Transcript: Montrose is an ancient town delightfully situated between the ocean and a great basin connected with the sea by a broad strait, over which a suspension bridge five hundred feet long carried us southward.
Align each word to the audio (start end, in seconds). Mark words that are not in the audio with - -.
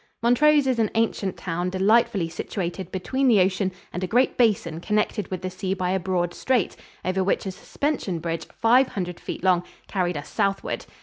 Montrose 0.23 0.65
is 0.65 0.79
an 0.79 0.89
ancient 0.95 1.37
town 1.37 1.69
delightfully 1.69 2.27
situated 2.27 2.91
between 2.91 3.27
the 3.27 3.39
ocean 3.39 3.71
and 3.93 4.03
a 4.03 4.07
great 4.07 4.35
basin 4.35 4.79
connected 4.81 5.29
with 5.29 5.43
the 5.43 5.51
sea 5.51 5.75
by 5.75 5.91
a 5.91 5.99
broad 5.99 6.33
strait, 6.33 6.75
over 7.05 7.23
which 7.23 7.45
a 7.45 7.51
suspension 7.51 8.17
bridge 8.17 8.45
five 8.47 8.87
hundred 8.87 9.19
feet 9.19 9.43
long 9.43 9.61
carried 9.85 10.17
us 10.17 10.27
southward. 10.27 10.87